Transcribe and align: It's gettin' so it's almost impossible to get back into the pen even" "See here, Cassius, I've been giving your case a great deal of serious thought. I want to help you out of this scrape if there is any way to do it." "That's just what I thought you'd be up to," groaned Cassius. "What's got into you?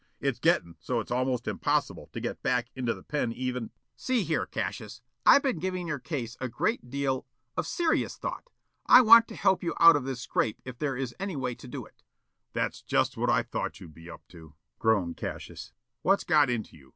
It's 0.19 0.39
gettin' 0.39 0.77
so 0.79 0.99
it's 0.99 1.11
almost 1.11 1.47
impossible 1.47 2.09
to 2.11 2.19
get 2.19 2.41
back 2.41 2.71
into 2.75 2.91
the 2.95 3.03
pen 3.03 3.31
even" 3.31 3.69
"See 4.05 4.23
here, 4.23 4.47
Cassius, 4.47 4.99
I've 5.27 5.43
been 5.43 5.59
giving 5.59 5.87
your 5.87 5.99
case 5.99 6.35
a 6.41 6.49
great 6.49 6.89
deal 6.89 7.27
of 7.55 7.67
serious 7.67 8.17
thought. 8.17 8.49
I 8.87 9.01
want 9.01 9.27
to 9.27 9.35
help 9.35 9.61
you 9.61 9.75
out 9.79 9.95
of 9.95 10.05
this 10.05 10.21
scrape 10.21 10.59
if 10.65 10.79
there 10.79 10.97
is 10.97 11.13
any 11.19 11.35
way 11.35 11.53
to 11.53 11.67
do 11.67 11.85
it." 11.85 12.01
"That's 12.53 12.81
just 12.81 13.15
what 13.15 13.29
I 13.29 13.43
thought 13.43 13.79
you'd 13.79 13.93
be 13.93 14.09
up 14.09 14.27
to," 14.29 14.55
groaned 14.79 15.17
Cassius. 15.17 15.71
"What's 16.01 16.23
got 16.23 16.49
into 16.49 16.77
you? 16.77 16.89